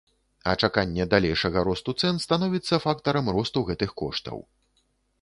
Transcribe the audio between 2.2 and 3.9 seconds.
становіцца фактарам росту гэтых